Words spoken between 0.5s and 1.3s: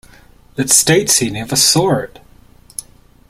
It states, He